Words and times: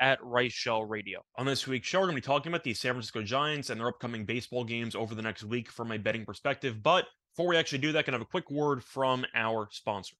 at 0.00 0.20
Reichel 0.20 0.88
Radio. 0.88 1.22
On 1.36 1.46
this 1.46 1.66
week's 1.66 1.86
show, 1.86 2.00
we're 2.00 2.06
going 2.06 2.16
to 2.16 2.22
be 2.22 2.26
talking 2.26 2.50
about 2.50 2.64
the 2.64 2.74
San 2.74 2.92
Francisco 2.92 3.22
Giants 3.22 3.70
and 3.70 3.80
their 3.80 3.88
upcoming 3.88 4.24
baseball 4.24 4.64
games 4.64 4.94
over 4.94 5.14
the 5.14 5.22
next 5.22 5.44
week 5.44 5.70
from 5.70 5.92
a 5.92 5.98
betting 5.98 6.24
perspective. 6.24 6.82
But 6.82 7.04
before 7.34 7.48
we 7.48 7.56
actually 7.56 7.78
do 7.78 7.92
that, 7.92 8.04
can 8.04 8.14
have 8.14 8.22
a 8.22 8.26
quick 8.26 8.50
word 8.50 8.82
from 8.82 9.24
our 9.34 9.68
sponsor. 9.70 10.16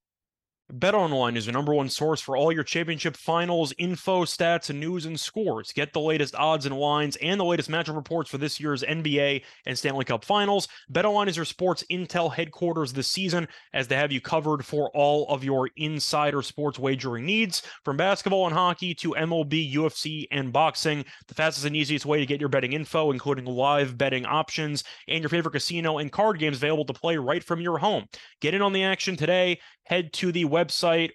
BetOnline 0.78 1.36
is 1.36 1.46
your 1.46 1.52
number 1.52 1.74
one 1.74 1.88
source 1.88 2.20
for 2.20 2.36
all 2.36 2.52
your 2.52 2.62
championship 2.62 3.16
finals 3.16 3.72
info, 3.76 4.24
stats, 4.24 4.70
and 4.70 4.78
news 4.78 5.04
and 5.04 5.18
scores. 5.18 5.72
Get 5.72 5.92
the 5.92 6.00
latest 6.00 6.34
odds 6.36 6.64
and 6.64 6.78
lines 6.78 7.16
and 7.16 7.40
the 7.40 7.44
latest 7.44 7.68
matchup 7.68 7.96
reports 7.96 8.30
for 8.30 8.38
this 8.38 8.60
year's 8.60 8.84
NBA 8.84 9.42
and 9.66 9.76
Stanley 9.76 10.04
Cup 10.04 10.24
finals. 10.24 10.68
BetOnline 10.92 11.26
is 11.26 11.36
your 11.36 11.44
sports 11.44 11.82
intel 11.90 12.32
headquarters 12.32 12.92
this 12.92 13.08
season 13.08 13.48
as 13.72 13.88
they 13.88 13.96
have 13.96 14.12
you 14.12 14.20
covered 14.20 14.64
for 14.64 14.90
all 14.94 15.26
of 15.28 15.42
your 15.42 15.70
insider 15.76 16.40
sports 16.40 16.78
wagering 16.78 17.26
needs. 17.26 17.62
From 17.84 17.96
basketball 17.96 18.46
and 18.46 18.54
hockey 18.54 18.94
to 18.94 19.14
MLB, 19.14 19.74
UFC, 19.74 20.26
and 20.30 20.52
boxing, 20.52 21.04
the 21.26 21.34
fastest 21.34 21.66
and 21.66 21.74
easiest 21.74 22.06
way 22.06 22.20
to 22.20 22.26
get 22.26 22.38
your 22.38 22.48
betting 22.48 22.74
info, 22.74 23.10
including 23.10 23.44
live 23.44 23.98
betting 23.98 24.24
options 24.24 24.84
and 25.08 25.20
your 25.20 25.30
favorite 25.30 25.52
casino 25.52 25.98
and 25.98 26.12
card 26.12 26.38
games 26.38 26.58
available 26.58 26.84
to 26.84 26.92
play 26.92 27.16
right 27.16 27.42
from 27.42 27.60
your 27.60 27.78
home. 27.78 28.04
Get 28.40 28.54
in 28.54 28.62
on 28.62 28.72
the 28.72 28.84
action 28.84 29.16
today 29.16 29.58
head 29.90 30.12
to 30.12 30.30
the 30.30 30.44
website 30.44 30.59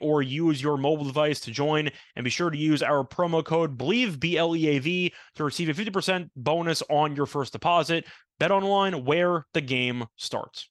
or 0.02 0.22
use 0.22 0.62
your 0.62 0.78
mobile 0.78 1.06
device 1.06 1.40
to 1.42 1.52
join. 1.52 1.90
And 2.16 2.24
be 2.24 2.30
sure 2.30 2.50
to 2.50 2.58
use 2.58 2.82
our 2.82 3.06
promo 3.06 3.44
code 3.44 3.78
Bleav 3.78 4.20
B 4.20 4.38
L 4.38 4.56
E 4.56 4.68
A 4.68 4.80
V, 4.80 5.14
to 5.36 5.44
receive 5.44 5.70
a 5.70 5.74
50% 5.74 6.30
bonus 6.36 6.82
on 6.90 7.16
your 7.16 7.26
first 7.26 7.54
deposit. 7.54 8.06
Bet 8.40 8.52
online 8.52 9.06
where 9.06 9.46
the 9.54 9.62
game 9.62 10.06
starts. 10.18 10.70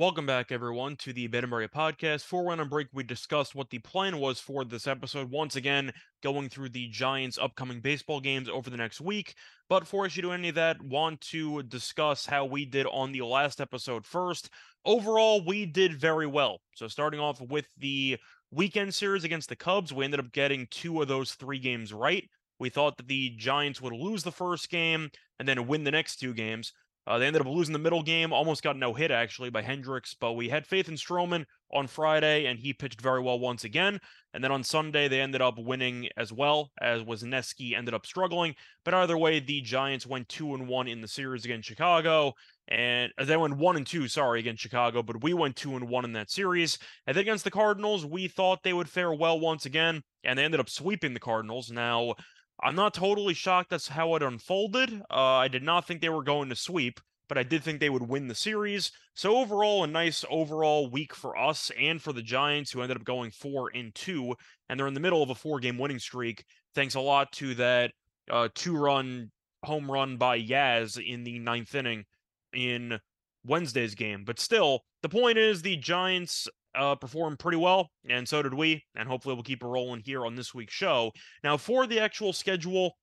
Welcome 0.00 0.24
back, 0.24 0.50
everyone, 0.50 0.96
to 0.96 1.12
the 1.12 1.26
Bet 1.26 1.46
Maria 1.46 1.68
podcast. 1.68 2.24
For 2.24 2.42
one 2.42 2.58
on 2.58 2.70
break, 2.70 2.86
we 2.90 3.02
discussed 3.02 3.54
what 3.54 3.68
the 3.68 3.80
plan 3.80 4.16
was 4.16 4.40
for 4.40 4.64
this 4.64 4.86
episode. 4.86 5.30
Once 5.30 5.56
again, 5.56 5.92
going 6.22 6.48
through 6.48 6.70
the 6.70 6.88
Giants' 6.88 7.36
upcoming 7.36 7.80
baseball 7.82 8.18
games 8.18 8.48
over 8.48 8.70
the 8.70 8.78
next 8.78 9.02
week. 9.02 9.34
But 9.68 9.80
before 9.80 10.08
should 10.08 10.22
do 10.22 10.32
any 10.32 10.48
of 10.48 10.54
that, 10.54 10.80
want 10.80 11.20
to 11.32 11.62
discuss 11.64 12.24
how 12.24 12.46
we 12.46 12.64
did 12.64 12.86
on 12.86 13.12
the 13.12 13.20
last 13.20 13.60
episode 13.60 14.06
first 14.06 14.48
overall, 14.86 15.44
we 15.44 15.66
did 15.66 16.00
very 16.00 16.26
well. 16.26 16.62
So, 16.76 16.88
starting 16.88 17.20
off 17.20 17.38
with 17.42 17.66
the 17.76 18.16
weekend 18.50 18.94
series 18.94 19.24
against 19.24 19.50
the 19.50 19.56
Cubs, 19.56 19.92
we 19.92 20.06
ended 20.06 20.20
up 20.20 20.32
getting 20.32 20.66
two 20.70 21.02
of 21.02 21.08
those 21.08 21.34
three 21.34 21.58
games 21.58 21.92
right. 21.92 22.26
We 22.58 22.70
thought 22.70 22.96
that 22.96 23.08
the 23.08 23.34
Giants 23.36 23.82
would 23.82 23.92
lose 23.92 24.22
the 24.22 24.32
first 24.32 24.70
game 24.70 25.10
and 25.38 25.46
then 25.46 25.66
win 25.66 25.84
the 25.84 25.90
next 25.90 26.16
two 26.16 26.32
games. 26.32 26.72
Uh, 27.06 27.18
they 27.18 27.26
ended 27.26 27.42
up 27.42 27.48
losing 27.48 27.72
the 27.72 27.78
middle 27.78 28.02
game, 28.02 28.32
almost 28.32 28.62
got 28.62 28.76
no 28.76 28.94
hit 28.94 29.10
actually 29.10 29.50
by 29.50 29.62
Hendricks, 29.62 30.14
but 30.20 30.34
we 30.34 30.48
had 30.48 30.66
faith 30.66 30.88
in 30.88 30.94
Stroman 30.94 31.44
on 31.72 31.86
Friday, 31.86 32.46
and 32.46 32.58
he 32.58 32.72
pitched 32.72 33.00
very 33.00 33.20
well 33.22 33.38
once 33.38 33.64
again. 33.64 33.98
And 34.34 34.44
then 34.44 34.52
on 34.52 34.62
Sunday, 34.62 35.08
they 35.08 35.20
ended 35.20 35.40
up 35.40 35.58
winning 35.58 36.08
as 36.16 36.32
well, 36.32 36.70
as 36.80 37.02
Wesneski 37.02 37.76
ended 37.76 37.94
up 37.94 38.06
struggling. 38.06 38.54
But 38.84 38.94
either 38.94 39.18
way, 39.18 39.40
the 39.40 39.60
Giants 39.60 40.06
went 40.06 40.28
two 40.28 40.54
and 40.54 40.68
one 40.68 40.88
in 40.88 41.00
the 41.00 41.08
series 41.08 41.44
against 41.44 41.68
Chicago, 41.68 42.34
and 42.68 43.12
uh, 43.18 43.24
they 43.24 43.36
went 43.36 43.56
one 43.56 43.76
and 43.76 43.86
two, 43.86 44.06
sorry, 44.06 44.40
against 44.40 44.62
Chicago, 44.62 45.02
but 45.02 45.22
we 45.22 45.32
went 45.32 45.56
two 45.56 45.76
and 45.76 45.88
one 45.88 46.04
in 46.04 46.12
that 46.12 46.30
series. 46.30 46.78
And 47.06 47.16
then 47.16 47.22
against 47.22 47.44
the 47.44 47.50
Cardinals, 47.50 48.06
we 48.06 48.28
thought 48.28 48.62
they 48.62 48.72
would 48.72 48.88
fare 48.88 49.12
well 49.12 49.40
once 49.40 49.66
again, 49.66 50.02
and 50.22 50.38
they 50.38 50.44
ended 50.44 50.60
up 50.60 50.70
sweeping 50.70 51.14
the 51.14 51.20
Cardinals. 51.20 51.70
Now, 51.70 52.14
I'm 52.62 52.74
not 52.74 52.94
totally 52.94 53.34
shocked 53.34 53.70
that's 53.70 53.88
how 53.88 54.14
it 54.16 54.22
unfolded. 54.22 55.02
Uh, 55.10 55.14
I 55.14 55.48
did 55.48 55.62
not 55.62 55.86
think 55.86 56.00
they 56.00 56.08
were 56.08 56.22
going 56.22 56.48
to 56.50 56.56
sweep, 56.56 57.00
but 57.28 57.38
I 57.38 57.42
did 57.42 57.62
think 57.62 57.80
they 57.80 57.90
would 57.90 58.06
win 58.06 58.28
the 58.28 58.34
series. 58.34 58.92
So 59.14 59.38
overall, 59.38 59.84
a 59.84 59.86
nice 59.86 60.24
overall 60.28 60.90
week 60.90 61.14
for 61.14 61.38
us 61.38 61.70
and 61.80 62.00
for 62.02 62.12
the 62.12 62.22
Giants, 62.22 62.70
who 62.70 62.82
ended 62.82 62.98
up 62.98 63.04
going 63.04 63.30
four 63.30 63.70
and 63.74 63.94
two, 63.94 64.34
and 64.68 64.78
they're 64.78 64.86
in 64.86 64.94
the 64.94 65.00
middle 65.00 65.22
of 65.22 65.30
a 65.30 65.34
four-game 65.34 65.78
winning 65.78 65.98
streak. 65.98 66.44
Thanks 66.74 66.96
a 66.96 67.00
lot 67.00 67.32
to 67.32 67.54
that 67.54 67.92
uh, 68.30 68.48
two-run 68.54 69.30
home 69.64 69.90
run 69.90 70.16
by 70.16 70.40
Yaz 70.40 71.02
in 71.02 71.24
the 71.24 71.38
ninth 71.38 71.74
inning 71.74 72.04
in 72.52 72.98
Wednesday's 73.46 73.94
game. 73.94 74.24
But 74.24 74.38
still, 74.38 74.80
the 75.02 75.08
point 75.08 75.38
is 75.38 75.62
the 75.62 75.76
Giants 75.76 76.48
uh, 76.74 76.94
performed 76.94 77.38
pretty 77.38 77.58
well, 77.58 77.90
and 78.08 78.28
so 78.28 78.42
did 78.42 78.54
we. 78.54 78.84
And 78.94 79.08
hopefully, 79.08 79.34
we'll 79.34 79.44
keep 79.44 79.62
it 79.62 79.66
rolling 79.66 80.02
here 80.04 80.24
on 80.24 80.36
this 80.36 80.54
week's 80.54 80.74
show. 80.74 81.12
Now, 81.42 81.56
for 81.56 81.86
the 81.86 82.00
actual 82.00 82.32
schedule, 82.32 82.96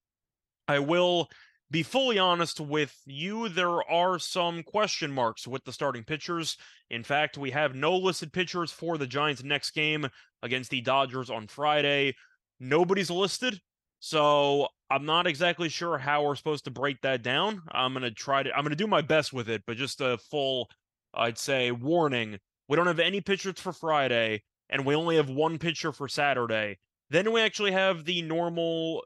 I 0.67 0.79
will 0.79 1.29
be 1.69 1.83
fully 1.83 2.17
honest 2.17 2.59
with 2.59 2.95
you. 3.06 3.50
There 3.50 3.83
are 3.89 4.19
some 4.19 4.63
question 4.63 5.11
marks 5.11 5.47
with 5.47 5.63
the 5.66 5.73
starting 5.73 6.03
pitchers. 6.03 6.57
In 6.89 7.03
fact, 7.03 7.38
we 7.38 7.51
have 7.51 7.75
no 7.75 7.97
listed 7.97 8.31
pitchers 8.31 8.72
for 8.72 8.97
the 8.97 9.07
Giants' 9.07 9.44
next 9.44 9.72
game 9.72 10.07
against 10.41 10.69
the 10.69 10.81
Dodgers 10.81 11.29
on 11.29 11.47
Friday. 11.47 12.16
Nobody's 12.59 13.09
listed. 13.09 13.59
So 14.00 14.67
I'm 14.89 15.06
not 15.06 15.27
exactly 15.27 15.69
sure 15.69 15.97
how 15.97 16.23
we're 16.23 16.35
supposed 16.35 16.66
to 16.66 16.72
break 16.72 17.01
that 17.01 17.23
down. 17.23 17.61
I'm 17.72 17.94
gonna 17.94 18.11
try 18.11 18.44
to. 18.44 18.56
I'm 18.56 18.63
gonna 18.63 18.75
do 18.75 18.88
my 18.88 19.01
best 19.01 19.33
with 19.33 19.50
it, 19.50 19.63
but 19.66 19.77
just 19.77 20.01
a 20.01 20.17
full, 20.17 20.69
I'd 21.13 21.38
say, 21.38 21.72
warning. 21.72 22.38
We 22.67 22.75
don't 22.75 22.88
have 22.88 23.00
any 23.00 23.22
pitchers 23.22 23.59
for 23.59 23.73
Friday, 23.73 24.44
and 24.69 24.85
we 24.85 24.95
only 24.95 25.16
have 25.16 25.29
one 25.29 25.57
pitcher 25.57 25.91
for 25.91 26.07
Saturday. 26.07 26.78
Then 27.09 27.31
we 27.31 27.41
actually 27.41 27.72
have 27.72 28.03
the 28.03 28.22
normal 28.22 29.03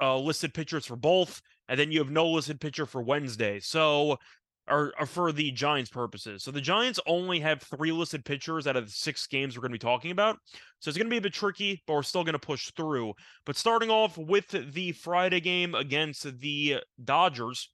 uh, 0.00 0.18
listed 0.18 0.54
pitchers 0.54 0.86
for 0.86 0.96
both, 0.96 1.40
and 1.68 1.78
then 1.78 1.90
you 1.92 1.98
have 2.00 2.10
no 2.10 2.28
listed 2.28 2.60
pitcher 2.60 2.86
for 2.86 3.02
Wednesday. 3.02 3.60
So 3.60 4.18
or, 4.68 4.92
or, 4.98 5.06
for 5.06 5.32
the 5.32 5.50
Giants 5.50 5.90
purposes. 5.90 6.44
So 6.44 6.50
the 6.50 6.60
Giants 6.60 7.00
only 7.06 7.40
have 7.40 7.62
three 7.62 7.92
listed 7.92 8.24
pitchers 8.24 8.66
out 8.66 8.76
of 8.76 8.86
the 8.86 8.92
six 8.92 9.26
games 9.26 9.56
we're 9.56 9.62
going 9.62 9.72
to 9.72 9.74
be 9.74 9.78
talking 9.78 10.12
about. 10.12 10.38
So 10.78 10.88
it's 10.88 10.96
going 10.96 11.06
to 11.06 11.10
be 11.10 11.16
a 11.16 11.22
bit 11.22 11.32
tricky, 11.32 11.82
but 11.86 11.94
we're 11.94 12.02
still 12.02 12.24
going 12.24 12.34
to 12.34 12.38
push 12.38 12.70
through. 12.70 13.14
But 13.44 13.56
starting 13.56 13.90
off 13.90 14.16
with 14.16 14.48
the 14.72 14.92
Friday 14.92 15.40
game 15.40 15.74
against 15.74 16.38
the 16.40 16.76
Dodgers, 17.02 17.70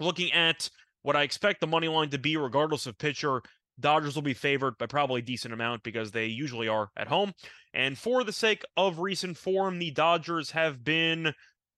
looking 0.00 0.32
at 0.32 0.68
what 1.02 1.16
I 1.16 1.22
expect 1.22 1.60
the 1.60 1.66
money 1.66 1.88
line 1.88 2.10
to 2.10 2.18
be, 2.18 2.36
regardless 2.36 2.86
of 2.86 2.98
pitcher. 2.98 3.42
Dodgers 3.78 4.14
will 4.14 4.22
be 4.22 4.34
favored 4.34 4.78
by 4.78 4.86
probably 4.86 5.22
decent 5.22 5.52
amount 5.52 5.82
because 5.82 6.10
they 6.10 6.26
usually 6.26 6.68
are 6.68 6.88
at 6.96 7.08
home. 7.08 7.32
And 7.74 7.98
for 7.98 8.24
the 8.24 8.32
sake 8.32 8.64
of 8.76 9.00
recent 9.00 9.36
form, 9.36 9.78
the 9.78 9.90
Dodgers 9.90 10.50
have 10.52 10.82
been 10.82 11.34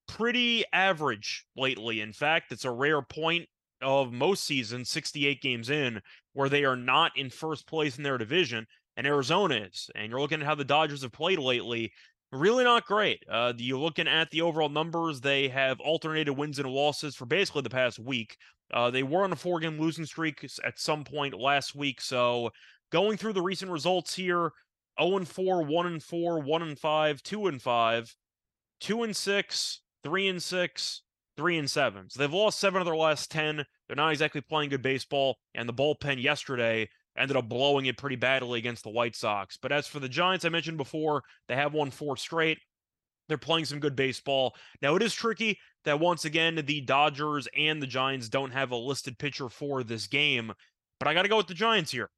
pretty 0.07 0.65
average 0.73 1.45
lately. 1.57 2.01
In 2.01 2.13
fact, 2.13 2.53
it's 2.53 2.65
a 2.65 2.71
rare 2.71 3.03
point 3.03 3.47
of 3.83 4.13
most 4.13 4.45
seasons, 4.45 4.91
68 4.91 5.41
games 5.41 5.71
in, 5.71 6.01
where 6.33 6.49
they 6.49 6.65
are 6.65 6.77
not 6.77 7.13
in 7.17 7.31
first 7.31 7.67
place 7.67 7.97
in 7.97 8.03
their 8.03 8.19
division, 8.19 8.67
and 8.97 9.07
Arizona 9.07 9.67
is. 9.71 9.91
And 9.95 10.11
you're 10.11 10.21
looking 10.21 10.41
at 10.41 10.47
how 10.47 10.55
the 10.55 10.65
Dodgers 10.65 11.03
have 11.03 11.13
played 11.13 11.39
lately. 11.39 11.93
Really 12.33 12.65
not 12.65 12.87
great. 12.87 13.23
Uh, 13.31 13.53
you're 13.57 13.79
looking 13.79 14.09
at 14.09 14.31
the 14.31 14.43
overall 14.43 14.69
numbers. 14.69 15.21
They 15.21 15.49
have 15.49 15.81
alternated 15.81 16.37
wins 16.37 16.59
and 16.59 16.69
losses 16.69 17.15
for 17.15 17.25
basically 17.25 17.63
the 17.63 17.71
past 17.71 17.99
week. 17.99 18.37
Uh, 18.73 18.91
they 18.91 19.03
were 19.03 19.25
on 19.25 19.33
a 19.33 19.37
four 19.37 19.61
game 19.61 19.79
losing 19.79 20.05
streak 20.05 20.45
at 20.65 20.79
some 20.79 21.05
point 21.05 21.35
last 21.35 21.75
week. 21.75 22.01
So 22.01 22.51
going 22.91 23.17
through 23.17 23.33
the 23.35 23.43
recent 23.43 23.71
results 23.71 24.15
here 24.15 24.53
0 25.01 25.17
and 25.19 25.29
4, 25.29 25.63
1 25.63 25.87
and 25.87 26.03
4, 26.03 26.41
1 26.41 26.63
and 26.63 26.79
5, 26.79 27.23
2 27.23 27.47
and 27.47 27.63
5, 27.63 28.15
2 28.81 29.03
and 29.03 29.17
6, 29.17 29.81
3 30.05 30.29
and 30.29 30.43
6, 30.43 31.03
three 31.39 31.57
and 31.57 31.71
seven. 31.71 32.11
So 32.11 32.19
they've 32.19 32.33
lost 32.33 32.59
seven 32.59 32.83
of 32.83 32.85
their 32.85 32.97
last 32.97 33.31
10. 33.31 33.65
They're 33.87 33.97
not 33.97 34.11
exactly 34.11 34.41
playing 34.41 34.71
good 34.71 34.83
baseball. 34.83 35.37
And 35.55 35.69
the 35.69 35.73
bullpen 35.73 36.21
yesterday 36.21 36.89
ended 37.17 37.37
up 37.37 37.49
blowing 37.49 37.87
it 37.87 37.97
pretty 37.97 38.17
badly 38.17 38.59
against 38.59 38.83
the 38.83 38.91
White 38.91 39.15
Sox. 39.15 39.57
But 39.57 39.71
as 39.71 39.87
for 39.87 40.01
the 40.01 40.09
Giants, 40.09 40.45
I 40.45 40.49
mentioned 40.49 40.79
before, 40.79 41.23
they 41.47 41.55
have 41.55 41.73
won 41.73 41.93
four 41.93 42.17
straight. 42.17 42.59
They're 43.29 43.39
playing 43.39 43.67
some 43.67 43.81
good 43.81 43.97
baseball. 43.97 44.55
Now, 44.83 44.97
it 44.97 45.03
is 45.03 45.15
tricky 45.15 45.59
that 45.85 46.01
once 46.01 46.25
again, 46.25 46.63
the 46.67 46.81
Dodgers 46.81 47.49
and 47.57 47.81
the 47.83 47.87
Giants 47.87 48.29
don't 48.29 48.53
have 48.53 48.71
a 48.71 48.77
listed 48.77 49.19
pitcher 49.19 49.49
for 49.49 49.83
this 49.83 50.07
game. 50.07 50.53
But 50.99 51.09
I 51.09 51.15
got 51.15 51.23
to 51.23 51.29
go 51.29 51.37
with 51.37 51.47
the 51.47 51.55
Giants 51.55 51.91
here 51.91 52.11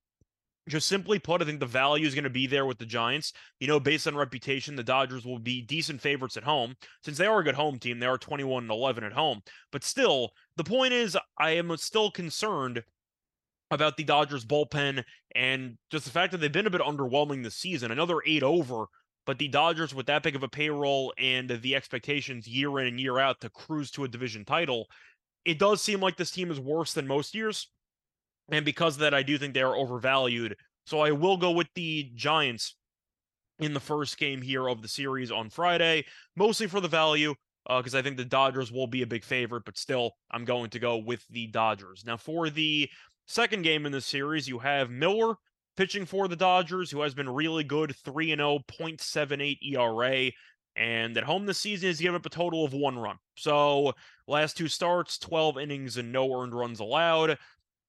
just 0.71 0.89
simply 0.89 1.19
put, 1.19 1.43
I 1.43 1.45
think 1.45 1.61
the 1.61 1.67
value 1.67 2.07
is 2.07 2.15
going 2.15 2.25
to 2.25 2.31
be 2.31 2.47
there 2.47 2.65
with 2.65 2.79
the 2.79 2.87
Giants. 2.87 3.33
You 3.59 3.67
know, 3.67 3.81
based 3.81 4.07
on 4.07 4.17
reputation, 4.17 4.77
the 4.77 4.83
Dodgers 4.83 5.25
will 5.25 5.39
be 5.39 5.63
decent 5.63 6.01
favorites 6.01 6.37
at 6.37 6.45
home 6.45 6.77
since 7.03 7.19
they 7.19 7.27
are 7.27 7.41
a 7.41 7.45
good 7.45 7.55
home 7.55 7.79
team. 7.79 7.99
They 7.99 8.07
are 8.07 8.19
21 8.19 8.65
and 8.65 8.71
11 8.71 9.05
at 9.05 9.13
home. 9.13 9.43
But 9.73 9.85
still, 9.85 10.31
the 10.57 10.65
point 10.65 10.93
is, 10.93 11.17
I 11.39 11.51
am 11.51 11.77
still 11.77 12.11
concerned 12.11 12.83
about 13.71 13.97
the 13.97 14.05
Dodgers 14.05 14.45
bullpen 14.45 15.05
and 15.35 15.77
just 15.91 16.05
the 16.05 16.11
fact 16.11 16.33
that 16.33 16.39
they've 16.39 16.51
been 16.51 16.67
a 16.67 16.71
bit 16.71 16.81
underwhelming 16.81 17.43
this 17.43 17.57
season. 17.57 17.91
Another 17.91 18.17
eight 18.27 18.43
over 18.43 18.87
But 19.27 19.39
the 19.39 19.49
Dodgers, 19.49 19.95
with 19.95 20.07
that 20.07 20.23
big 20.23 20.35
of 20.35 20.43
a 20.43 20.49
payroll 20.49 21.13
and 21.19 21.51
the 21.51 21.77
expectations 21.77 22.49
year 22.49 22.79
in 22.79 22.87
and 22.87 23.01
year 23.01 23.19
out 23.19 23.41
to 23.41 23.51
cruise 23.51 23.91
to 23.93 24.05
a 24.05 24.09
division 24.09 24.45
title, 24.45 24.87
it 25.45 25.59
does 25.59 25.83
seem 25.83 26.01
like 26.01 26.17
this 26.17 26.31
team 26.31 26.51
is 26.51 26.59
worse 26.59 26.95
than 26.95 27.07
most 27.07 27.35
years. 27.35 27.69
And 28.51 28.65
because 28.65 28.95
of 28.95 29.01
that, 29.01 29.15
I 29.15 29.23
do 29.23 29.39
think 29.39 29.55
they 29.55 29.63
are 29.63 29.77
overvalued. 29.77 30.57
So 30.87 31.01
I 31.01 31.13
will 31.13 31.37
go 31.37 31.53
with 31.53 31.69
the 31.75 32.11
Giants 32.15 32.77
in 33.59 33.75
the 33.75 33.81
first 33.81 34.19
game 34.19 34.43
here 34.43 34.69
of 34.69 34.83
the 34.83 34.89
series 34.89 35.31
on 35.31 35.51
Friday, 35.51 36.07
mostly 36.35 36.67
for 36.67 36.81
the 36.81 36.89
value, 36.89 37.35
because 37.69 37.95
uh, 37.95 37.99
I 37.99 38.03
think 38.03 38.17
the 38.17 38.25
Dodgers 38.25 38.73
will 38.73 38.87
be 38.87 39.03
a 39.03 39.07
big 39.07 39.23
favorite, 39.23 39.65
but 39.65 39.79
still, 39.79 40.13
I'm 40.31 40.45
going 40.45 40.71
to 40.71 40.79
go 40.79 40.97
with 40.97 41.25
the 41.29 41.47
Dodgers. 41.49 42.05
Now, 42.07 42.17
for 42.17 42.49
the 42.51 42.89
second 43.27 43.63
game 43.63 43.87
in 43.87 43.93
the 43.93 44.01
series, 44.01 44.49
you 44.49 44.59
have 44.59 44.91
Miller 44.91 45.35
pitching 45.81 46.05
for 46.05 46.29
the 46.29 46.37
Dodgers, 46.37 46.91
who 46.91 47.01
has 47.01 47.15
been 47.15 47.27
really 47.27 47.65
good 47.65 47.97
3 48.05 48.37
0, 48.37 48.59
0.78 48.69 49.57
ERA. 49.63 50.31
And 50.77 51.17
at 51.17 51.25
home 51.25 51.47
this 51.47 51.57
season, 51.57 51.89
he's 51.89 52.01
given 52.01 52.17
up 52.17 52.27
a 52.27 52.29
total 52.29 52.67
of 52.67 52.75
one 52.75 52.99
run. 52.99 53.17
So, 53.35 53.95
last 54.29 54.59
two 54.59 54.69
starts, 54.69 55.17
12 55.17 55.57
innings 55.57 55.97
and 55.97 56.13
no 56.13 56.31
earned 56.39 56.55
runs 56.55 56.81
allowed. 56.81 57.39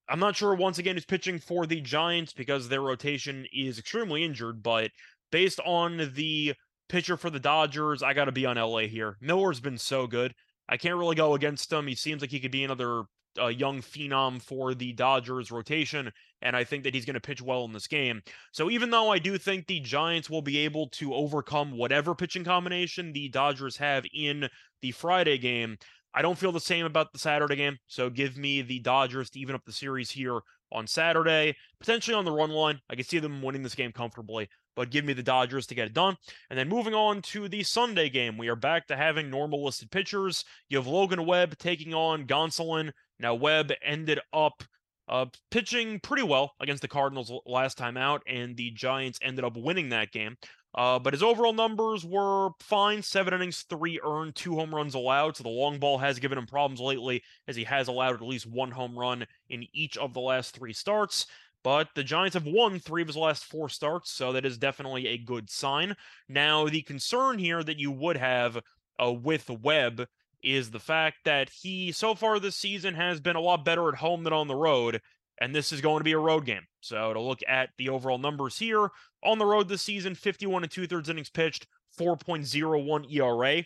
I'm 0.08 0.22
not 0.22 0.38
sure 0.38 0.56
once 0.56 0.78
again 0.78 0.96
who's 0.96 1.04
pitching 1.04 1.38
for 1.38 1.66
the 1.66 1.82
Giants 1.82 2.32
because 2.32 2.70
their 2.70 2.80
rotation 2.80 3.46
is 3.52 3.78
extremely 3.78 4.24
injured, 4.24 4.64
but 4.64 4.92
based 5.30 5.60
on 5.66 6.12
the 6.16 6.54
pitcher 6.88 7.18
for 7.18 7.30
the 7.30 7.42
Dodgers, 7.42 8.02
I 8.02 8.14
got 8.14 8.26
to 8.26 8.32
be 8.32 8.46
on 8.46 8.56
LA 8.56 8.88
here. 8.88 9.18
Miller's 9.20 9.60
been 9.60 9.78
so 9.78 10.08
good. 10.08 10.34
I 10.70 10.78
can't 10.78 10.98
really 10.98 11.16
go 11.16 11.34
against 11.34 11.74
him. 11.74 11.88
He 11.88 11.96
seems 11.96 12.22
like 12.22 12.32
he 12.32 12.40
could 12.40 12.52
be 12.52 12.64
another 12.64 13.04
uh, 13.40 13.48
young 13.48 13.82
phenom 13.82 14.42
for 14.42 14.74
the 14.74 14.94
Dodgers 14.94 15.52
rotation, 15.52 16.12
and 16.42 16.56
I 16.56 16.64
think 16.64 16.84
that 16.84 16.94
he's 16.94 17.06
going 17.06 17.14
to 17.16 17.20
pitch 17.20 17.42
well 17.42 17.66
in 17.66 17.74
this 17.74 17.88
game. 17.88 18.22
So 18.52 18.70
even 18.70 18.90
though 18.90 19.12
I 19.12 19.20
do 19.20 19.38
think 19.38 19.68
the 19.68 19.80
Giants 19.80 20.30
will 20.30 20.42
be 20.42 20.60
able 20.60 20.90
to 20.90 21.14
overcome 21.14 21.78
whatever 21.78 22.16
pitching 22.16 22.44
combination 22.44 23.14
the 23.14 23.30
Dodgers 23.30 23.78
have 23.78 24.06
in 24.14 24.50
the 24.82 24.92
Friday 24.92 25.38
game, 25.38 25.78
I 26.14 26.22
don't 26.22 26.38
feel 26.38 26.52
the 26.52 26.60
same 26.60 26.86
about 26.86 27.14
the 27.14 27.20
Saturday 27.20 27.56
game. 27.56 27.78
So 27.88 28.10
give 28.10 28.38
me 28.38 28.62
the 28.62 28.80
Dodgers 28.80 29.30
to 29.32 29.40
even 29.40 29.56
up 29.56 29.64
the 29.66 29.72
series 29.72 30.12
here 30.12 30.42
on 30.72 30.88
Saturday, 30.88 31.56
potentially 31.80 32.16
on 32.16 32.26
the 32.26 32.32
run 32.32 32.50
line. 32.50 32.80
I 32.90 32.96
can 32.96 33.06
see 33.06 33.20
them 33.20 33.42
winning 33.42 33.64
this 33.64 33.76
game 33.76 33.92
comfortably, 33.92 34.50
but 34.76 34.90
give 34.90 35.06
me 35.06 35.14
the 35.14 35.24
Dodgers 35.24 35.68
to 35.68 35.76
get 35.76 35.88
it 35.88 35.94
done. 35.94 36.16
And 36.50 36.58
then 36.58 36.70
moving 36.70 36.94
on 36.94 37.22
to 37.24 37.48
the 37.48 37.64
Sunday 37.64 38.10
game, 38.10 38.38
we 38.38 38.48
are 38.48 38.56
back 38.56 38.88
to 38.88 38.96
having 38.96 39.30
normal 39.30 39.64
listed 39.64 39.92
pitchers. 39.92 40.44
You 40.70 40.78
have 40.78 40.88
Logan 40.88 41.26
Webb 41.26 41.58
taking 41.58 41.94
on 41.94 42.26
Gonsolin. 42.26 42.92
Now, 43.22 43.36
Webb 43.36 43.72
ended 43.84 44.20
up 44.34 44.64
uh, 45.08 45.26
pitching 45.50 46.00
pretty 46.00 46.24
well 46.24 46.54
against 46.60 46.82
the 46.82 46.88
Cardinals 46.88 47.32
last 47.46 47.78
time 47.78 47.98
out, 47.98 48.24
and 48.28 48.56
the 48.56 48.72
Giants 48.72 49.20
ended 49.22 49.46
up 49.46 49.58
winning 49.58 49.90
that 49.90 50.12
game. 50.12 50.38
Uh, 50.74 50.98
but 50.98 51.14
his 51.14 51.22
overall 51.22 51.52
numbers 51.52 52.06
were 52.06 52.50
fine 52.62 53.02
seven 53.02 53.34
innings, 53.34 53.66
three 53.70 54.00
earned, 54.06 54.36
two 54.36 54.56
home 54.56 54.74
runs 54.74 54.96
allowed. 54.96 55.36
So 55.36 55.44
the 55.44 55.50
long 55.50 55.80
ball 55.80 55.98
has 55.98 56.20
given 56.20 56.38
him 56.38 56.46
problems 56.46 56.80
lately, 56.80 57.24
as 57.48 57.58
he 57.58 57.66
has 57.66 57.90
allowed 57.90 58.16
at 58.16 58.22
least 58.22 58.48
one 58.48 58.72
home 58.72 58.98
run 58.98 59.26
in 59.50 59.66
each 59.74 59.98
of 59.98 60.14
the 60.14 60.22
last 60.22 60.56
three 60.56 60.74
starts. 60.74 61.26
But 61.64 61.90
the 61.94 62.04
Giants 62.04 62.34
have 62.36 62.46
won 62.46 62.80
three 62.80 63.02
of 63.02 63.08
his 63.10 63.18
last 63.18 63.44
four 63.44 63.70
starts, 63.70 64.12
so 64.12 64.32
that 64.32 64.46
is 64.46 64.58
definitely 64.58 65.08
a 65.08 65.18
good 65.18 65.50
sign. 65.50 65.96
Now, 66.30 66.68
the 66.68 66.82
concern 66.82 67.38
here 67.38 67.62
that 67.62 67.78
you 67.78 67.92
would 67.92 68.18
have 68.18 68.58
uh, 68.98 69.12
with 69.12 69.50
Webb 69.50 70.08
is 70.44 70.72
the 70.72 70.80
fact 70.80 71.18
that 71.26 71.50
he, 71.50 71.92
so 71.92 72.16
far 72.16 72.40
this 72.40 72.56
season, 72.56 72.96
has 72.96 73.20
been 73.20 73.36
a 73.36 73.42
lot 73.42 73.66
better 73.66 73.90
at 73.90 73.96
home 73.96 74.24
than 74.24 74.34
on 74.34 74.48
the 74.48 74.56
road 74.56 75.02
and 75.42 75.56
this 75.56 75.72
is 75.72 75.82
going 75.82 76.00
to 76.00 76.06
be 76.06 76.12
a 76.12 76.20
road 76.20 76.46
game. 76.46 76.68
So 76.82 77.14
to 77.14 77.20
look 77.20 77.40
at 77.48 77.70
the 77.78 77.90
overall 77.90 78.20
numbers 78.20 78.60
here 78.60 78.90
on 79.24 79.40
the 79.40 79.46
road 79.46 79.68
this 79.68 79.82
season, 79.82 80.14
51 80.14 80.64
and 80.64 80.72
two 80.72 80.86
thirds 80.86 81.10
innings 81.10 81.32
pitched, 81.32 81.66
4.01 82.00 83.12
ERA. 83.12 83.64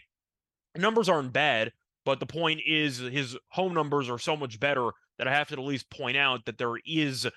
Numbers 0.78 1.10
aren't 1.10 1.34
bad, 1.34 1.74
but 2.06 2.22
the 2.22 2.26
point 2.26 2.62
is 2.66 3.00
his 3.00 3.38
home 3.50 3.74
numbers 3.74 4.10
are 4.10 4.18
so 4.18 4.38
much 4.38 4.60
better 4.60 4.90
that 5.18 5.28
I 5.28 5.34
have 5.34 5.50
to 5.50 5.54
at 5.56 5.60
least 5.60 5.90
point 5.90 6.16
out 6.16 6.46
that 6.46 6.58
there 6.58 6.76
is 6.86 7.28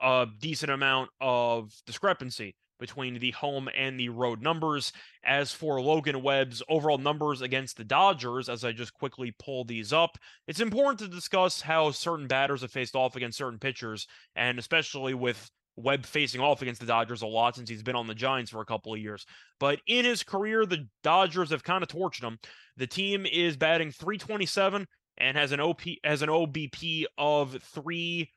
a 0.00 0.26
decent 0.38 0.70
amount 0.70 1.10
of 1.20 1.72
discrepancy 1.84 2.54
between 2.78 3.18
the 3.18 3.30
home 3.32 3.68
and 3.76 3.98
the 3.98 4.08
road 4.08 4.42
numbers. 4.42 4.92
As 5.24 5.52
for 5.52 5.80
Logan 5.80 6.22
Webb's 6.22 6.62
overall 6.68 6.98
numbers 6.98 7.42
against 7.42 7.76
the 7.76 7.84
Dodgers, 7.84 8.48
as 8.48 8.64
I 8.64 8.72
just 8.72 8.94
quickly 8.94 9.34
pull 9.38 9.64
these 9.64 9.92
up, 9.92 10.18
it's 10.46 10.60
important 10.60 10.98
to 11.00 11.08
discuss 11.08 11.60
how 11.60 11.90
certain 11.90 12.26
batters 12.26 12.62
have 12.62 12.72
faced 12.72 12.94
off 12.94 13.16
against 13.16 13.38
certain 13.38 13.58
pitchers, 13.58 14.06
and 14.36 14.58
especially 14.58 15.14
with 15.14 15.50
Webb 15.78 16.04
facing 16.04 16.40
off 16.40 16.60
against 16.60 16.80
the 16.80 16.86
Dodgers 16.86 17.22
a 17.22 17.26
lot 17.26 17.56
since 17.56 17.70
he's 17.70 17.82
been 17.82 17.94
on 17.94 18.06
the 18.06 18.14
Giants 18.14 18.50
for 18.50 18.60
a 18.60 18.66
couple 18.66 18.92
of 18.92 19.00
years. 19.00 19.24
But 19.60 19.80
in 19.86 20.04
his 20.04 20.22
career, 20.22 20.66
the 20.66 20.88
Dodgers 21.02 21.50
have 21.50 21.62
kind 21.62 21.82
of 21.82 21.88
torched 21.88 22.22
him. 22.22 22.38
The 22.76 22.86
team 22.86 23.26
is 23.26 23.56
batting 23.56 23.92
327 23.92 24.86
and 25.18 25.36
has 25.36 25.52
an 25.52 25.60
OP 25.60 25.82
has 26.04 26.22
an 26.22 26.28
OBP 26.28 27.04
of 27.16 27.62
3 27.74 28.30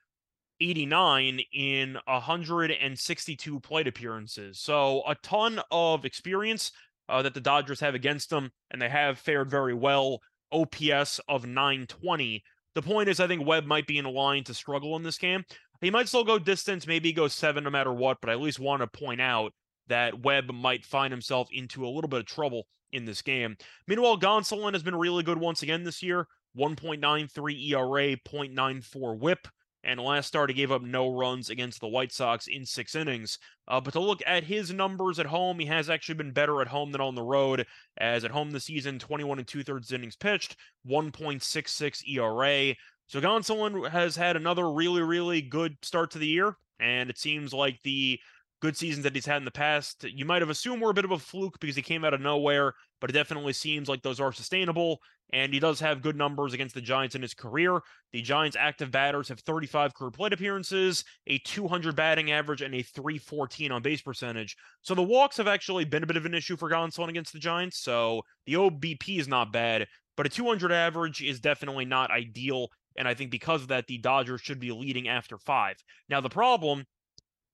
89 0.62 1.42
in 1.54 1.98
162 2.06 3.60
plate 3.60 3.88
appearances. 3.88 4.60
So 4.60 5.02
a 5.08 5.16
ton 5.16 5.60
of 5.72 6.06
experience 6.06 6.72
uh, 7.10 7.22
that 7.24 7.34
the 7.34 7.42
Dodgers 7.42 7.80
have 7.80 7.96
against 7.96 8.30
them, 8.30 8.52
and 8.70 8.82
they 8.82 8.90
have 8.90 9.20
fared 9.20 9.50
very 9.50 9.74
well. 9.74 10.22
OPS 10.52 11.20
of 11.28 11.46
920. 11.46 12.44
The 12.76 12.82
point 12.82 13.10
is, 13.10 13.20
I 13.20 13.28
think 13.28 13.46
Webb 13.46 13.66
might 13.66 13.88
be 13.88 13.98
in 13.98 14.06
line 14.06 14.44
to 14.46 14.54
struggle 14.54 14.96
in 14.96 15.04
this 15.04 15.18
game. 15.18 15.44
He 15.82 15.90
might 15.90 16.08
still 16.08 16.24
go 16.24 16.38
distance, 16.38 16.86
maybe 16.86 17.12
go 17.12 17.28
seven 17.28 17.64
no 17.64 17.70
matter 17.70 17.92
what, 17.92 18.20
but 18.22 18.30
I 18.30 18.34
at 18.34 18.42
least 18.42 18.60
want 18.60 18.82
to 18.82 18.88
point 18.88 19.20
out 19.20 19.54
that 19.88 20.24
Webb 20.24 20.52
might 20.54 20.86
find 20.86 21.12
himself 21.12 21.48
into 21.52 21.86
a 21.86 21.90
little 21.90 22.08
bit 22.08 22.20
of 22.20 22.26
trouble 22.26 22.68
in 22.92 23.06
this 23.06 23.22
game. 23.22 23.58
Meanwhile, 23.88 24.20
Gonsolin 24.20 24.74
has 24.74 24.84
been 24.84 24.96
really 24.96 25.24
good 25.24 25.40
once 25.40 25.64
again 25.64 25.84
this 25.84 26.04
year 26.04 26.28
1.93 26.58 27.70
ERA, 27.72 28.18
0.94 28.18 29.20
whip 29.20 29.48
and 29.84 30.00
last 30.00 30.28
start 30.28 30.50
he 30.50 30.56
gave 30.56 30.72
up 30.72 30.82
no 30.82 31.10
runs 31.10 31.50
against 31.50 31.80
the 31.80 31.88
White 31.88 32.12
Sox 32.12 32.48
in 32.48 32.66
six 32.66 32.96
innings. 32.96 33.40
Uh, 33.68 33.82
but 33.82 33.94
to 33.94 34.00
look 34.00 34.22
at 34.26 34.44
his 34.44 34.72
numbers 34.72 35.20
at 35.20 35.26
home, 35.26 35.60
he 35.60 35.66
has 35.66 35.90
actually 35.90 36.16
been 36.16 36.32
better 36.32 36.62
at 36.62 36.68
home 36.68 36.92
than 36.92 37.02
on 37.02 37.16
the 37.16 37.24
road. 37.24 37.66
As 37.98 38.24
at 38.24 38.32
home 38.32 38.52
this 38.52 38.66
season, 38.66 39.00
21 39.00 39.40
and 39.40 39.48
two 39.48 39.64
thirds 39.64 39.92
innings 39.92 40.16
pitched, 40.16 40.56
1.66 40.88 42.08
ERA. 42.08 42.76
So 43.08 43.20
Gonsolin 43.20 43.90
has 43.90 44.16
had 44.16 44.36
another 44.36 44.72
really, 44.72 45.02
really 45.02 45.42
good 45.42 45.76
start 45.82 46.12
to 46.12 46.20
the 46.20 46.28
year, 46.28 46.56
and 46.80 47.10
it 47.10 47.18
seems 47.18 47.54
like 47.54 47.80
the 47.84 48.20
good 48.62 48.78
seasons 48.78 49.04
that 49.04 49.16
he's 49.16 49.26
had 49.26 49.38
in 49.38 49.46
the 49.46 49.52
past, 49.52 50.04
you 50.04 50.24
might 50.24 50.42
have 50.42 50.50
assumed 50.50 50.82
were 50.82 50.92
a 50.92 50.94
bit 50.94 51.06
of 51.06 51.12
a 51.12 51.18
fluke 51.18 51.60
because 51.60 51.76
he 51.76 51.82
came 51.82 52.06
out 52.06 52.14
of 52.14 52.22
nowhere, 52.22 52.74
but 53.02 53.10
it 53.10 53.14
definitely 53.14 53.52
seems 53.52 53.90
like 53.90 54.02
those 54.02 54.20
are 54.22 54.32
sustainable. 54.32 55.00
And 55.34 55.54
he 55.54 55.60
does 55.60 55.80
have 55.80 56.02
good 56.02 56.16
numbers 56.16 56.54
against 56.54 56.76
the 56.76 56.82
Giants 56.82 57.16
in 57.16 57.22
his 57.22 57.34
career. 57.34 57.80
The 58.14 58.22
Giants' 58.22 58.58
active 58.60 58.92
batters 58.92 59.30
have 59.30 59.40
35 59.40 59.94
career 59.94 60.12
plate 60.12 60.34
appearances, 60.34 61.04
a 61.28 61.38
200 61.40 61.96
batting 61.96 62.32
average, 62.32 62.62
and 62.62 62.76
a 62.76 62.84
314 62.84 63.72
on 63.72 63.82
base 63.82 64.02
percentage. 64.02 64.56
So 64.82 64.94
the 64.94 65.02
walks 65.02 65.38
have 65.38 65.48
actually 65.48 65.86
been 65.86 66.04
a 66.04 66.08
bit 66.08 66.18
of 66.18 66.26
an 66.26 66.34
issue 66.34 66.58
for 66.58 66.70
Gonsolin 66.70 67.10
against 67.10 67.34
the 67.34 67.40
Giants. 67.40 67.80
So 67.80 68.22
the 68.46 68.54
OBP 68.54 69.20
is 69.20 69.28
not 69.28 69.54
bad, 69.54 69.88
but 70.18 70.26
a 70.26 70.30
200 70.30 70.72
average 70.72 71.22
is 71.22 71.40
definitely 71.40 71.86
not 71.86 72.12
ideal. 72.12 72.68
And 72.98 73.08
I 73.08 73.14
think 73.14 73.32
because 73.32 73.62
of 73.62 73.70
that, 73.70 73.88
the 73.88 73.98
Dodgers 73.98 74.42
should 74.42 74.60
be 74.60 74.72
leading 74.72 75.08
after 75.08 75.38
five. 75.38 75.78
Now, 76.10 76.20
the 76.20 76.30
problem 76.30 76.84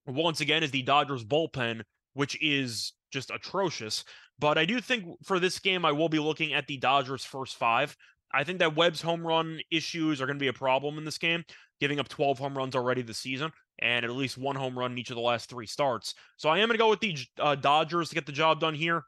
once 0.08 0.42
again 0.42 0.64
is 0.64 0.72
the 0.72 0.82
Dodgers 0.82 1.24
bullpen, 1.24 1.84
which 2.14 2.42
is 2.42 2.94
just 3.12 3.30
atrocious. 3.30 4.04
But 4.40 4.58
I 4.58 4.66
do 4.66 4.80
think 4.80 5.06
for 5.24 5.40
this 5.40 5.60
game, 5.60 5.86
I 5.86 5.92
will 5.92 6.10
be 6.10 6.20
looking 6.20 6.54
at 6.54 6.68
the 6.68 6.78
Dodgers' 6.78 7.26
first 7.26 7.56
five. 7.56 7.96
I 8.32 8.44
think 8.44 8.60
that 8.60 8.76
Webb's 8.76 9.02
home 9.02 9.26
run 9.26 9.60
issues 9.72 10.22
are 10.22 10.26
going 10.26 10.38
to 10.38 10.44
be 10.44 10.50
a 10.50 10.54
problem 10.54 10.98
in 10.98 11.06
this 11.06 11.18
game, 11.18 11.44
giving 11.80 12.00
up 12.00 12.10
12 12.10 12.38
home 12.40 12.58
runs 12.58 12.76
already 12.76 13.02
this 13.02 13.18
season 13.18 13.52
and 13.80 14.04
at 14.04 14.12
least 14.12 14.38
one 14.38 14.56
home 14.56 14.78
run 14.78 14.92
in 14.92 14.98
each 14.98 15.10
of 15.10 15.16
the 15.16 15.22
last 15.22 15.50
three 15.50 15.68
starts. 15.68 16.16
So 16.38 16.50
I 16.50 16.60
am 16.60 16.68
going 16.68 16.78
to 16.78 16.84
go 16.84 16.90
with 16.90 17.00
the 17.00 17.18
uh, 17.40 17.56
Dodgers 17.56 18.10
to 18.10 18.16
get 18.16 18.26
the 18.26 18.32
job 18.32 18.60
done 18.60 18.76
here. 18.76 19.04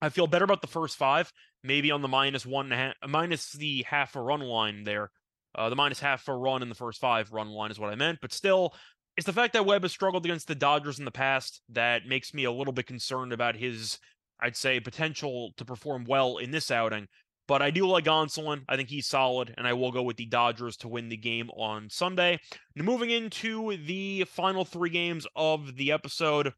I 0.00 0.10
feel 0.10 0.26
better 0.26 0.44
about 0.44 0.60
the 0.60 0.68
first 0.68 0.96
five, 0.96 1.32
maybe 1.64 1.90
on 1.90 2.02
the 2.02 2.08
minus 2.08 2.46
one 2.46 2.66
and 2.66 2.74
a 2.74 2.76
half, 2.76 2.94
minus 3.08 3.52
the 3.52 3.84
half 3.88 4.14
a 4.14 4.22
run 4.22 4.40
line 4.40 4.84
there. 4.84 5.10
Uh, 5.54 5.70
the 5.70 5.76
minus 5.76 5.98
half 5.98 6.28
a 6.28 6.34
run 6.34 6.62
in 6.62 6.68
the 6.68 6.74
first 6.74 7.00
five 7.00 7.32
run 7.32 7.48
line 7.48 7.70
is 7.70 7.80
what 7.80 7.90
I 7.90 7.96
meant, 7.96 8.18
but 8.20 8.32
still, 8.32 8.74
it's 9.16 9.26
the 9.26 9.32
fact 9.32 9.54
that 9.54 9.66
Webb 9.66 9.82
has 9.82 9.90
struggled 9.90 10.24
against 10.24 10.46
the 10.46 10.54
Dodgers 10.54 11.00
in 11.00 11.04
the 11.04 11.10
past 11.10 11.60
that 11.70 12.06
makes 12.06 12.32
me 12.32 12.44
a 12.44 12.52
little 12.52 12.72
bit 12.72 12.86
concerned 12.86 13.32
about 13.32 13.56
his, 13.56 13.98
I'd 14.40 14.56
say, 14.56 14.80
potential 14.80 15.52
to 15.56 15.64
perform 15.64 16.04
well 16.08 16.38
in 16.38 16.50
this 16.50 16.70
outing. 16.70 17.08
But 17.48 17.62
I 17.62 17.70
do 17.70 17.86
like 17.86 18.04
Gonsolin. 18.04 18.62
I 18.68 18.76
think 18.76 18.90
he's 18.90 19.06
solid, 19.06 19.54
and 19.56 19.66
I 19.66 19.72
will 19.72 19.90
go 19.90 20.02
with 20.02 20.18
the 20.18 20.26
Dodgers 20.26 20.76
to 20.78 20.88
win 20.88 21.08
the 21.08 21.16
game 21.16 21.48
on 21.50 21.88
Sunday. 21.88 22.38
Now, 22.76 22.84
moving 22.84 23.08
into 23.08 23.76
the 23.86 24.24
final 24.24 24.66
three 24.66 24.90
games 24.90 25.26
of 25.34 25.76
the 25.76 25.92
episode, 25.92 26.52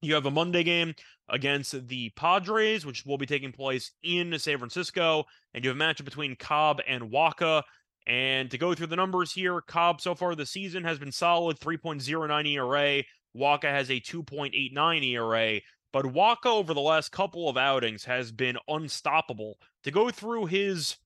you 0.00 0.14
have 0.14 0.26
a 0.26 0.30
Monday 0.30 0.62
game 0.62 0.94
against 1.28 1.88
the 1.88 2.10
Padres, 2.10 2.86
which 2.86 3.04
will 3.04 3.18
be 3.18 3.26
taking 3.26 3.50
place 3.50 3.90
in 4.04 4.38
San 4.38 4.58
Francisco, 4.58 5.24
and 5.54 5.64
you 5.64 5.70
have 5.70 5.76
a 5.76 5.80
matchup 5.80 6.04
between 6.04 6.36
Cobb 6.36 6.80
and 6.86 7.10
Wacha. 7.10 7.64
And 8.06 8.50
to 8.50 8.58
go 8.58 8.74
through 8.74 8.88
the 8.88 8.96
numbers 8.96 9.32
here, 9.32 9.60
Cobb 9.60 10.00
so 10.00 10.14
far 10.14 10.34
this 10.34 10.50
season 10.50 10.84
has 10.84 10.98
been 10.98 11.12
solid 11.12 11.58
3.09 11.58 12.46
ERA. 12.48 13.02
Wacha 13.36 13.70
has 13.70 13.90
a 13.90 14.00
2.89 14.00 15.04
ERA. 15.04 15.60
But 15.92 16.06
Wacha 16.06 16.46
over 16.46 16.74
the 16.74 16.80
last 16.80 17.12
couple 17.12 17.48
of 17.48 17.56
outings 17.56 18.04
has 18.04 18.32
been 18.32 18.56
unstoppable. 18.68 19.58
To 19.84 19.90
go 19.90 20.10
through 20.10 20.46
his 20.46 20.96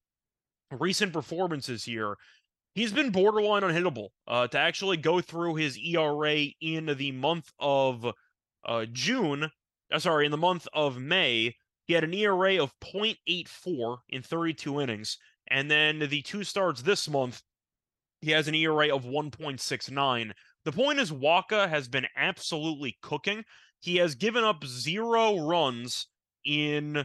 recent 0.70 1.12
performances 1.12 1.84
here, 1.84 2.16
he's 2.74 2.92
been 2.92 3.10
borderline 3.10 3.62
unhittable. 3.62 4.08
Uh, 4.26 4.46
to 4.48 4.58
actually 4.58 4.96
go 4.96 5.20
through 5.20 5.56
his 5.56 5.76
ERA 5.78 6.46
in 6.60 6.86
the 6.96 7.12
month 7.12 7.52
of 7.58 8.06
uh, 8.64 8.86
June, 8.92 9.50
uh, 9.92 9.98
sorry, 9.98 10.24
in 10.24 10.30
the 10.30 10.36
month 10.36 10.68
of 10.72 10.98
May, 10.98 11.54
he 11.86 11.94
had 11.94 12.04
an 12.04 12.14
ERA 12.14 12.62
of 12.62 12.72
0.84 12.80 13.98
in 14.08 14.22
32 14.22 14.80
innings. 14.80 15.18
And 15.48 15.70
then 15.70 16.00
the 16.00 16.22
two 16.22 16.44
starts 16.44 16.82
this 16.82 17.08
month, 17.08 17.42
he 18.20 18.32
has 18.32 18.48
an 18.48 18.54
ERA 18.54 18.94
of 18.94 19.04
1.69. 19.04 20.32
The 20.64 20.72
point 20.72 20.98
is, 20.98 21.12
Wacha 21.12 21.68
has 21.68 21.86
been 21.86 22.06
absolutely 22.16 22.98
cooking. 23.00 23.44
He 23.80 23.96
has 23.96 24.14
given 24.14 24.44
up 24.44 24.64
zero 24.64 25.46
runs 25.46 26.06
in 26.44 27.04